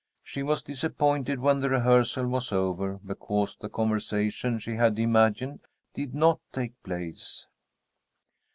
She 0.23 0.41
was 0.41 0.63
disappointed 0.63 1.39
when 1.41 1.59
the 1.59 1.69
rehearsal 1.69 2.25
was 2.25 2.51
over 2.51 2.97
because 3.05 3.55
the 3.55 3.69
conversation 3.69 4.57
she 4.57 4.73
had 4.73 4.97
imagined 4.97 5.59
did 5.93 6.15
not 6.15 6.39
take 6.51 6.73
place. 6.81 7.45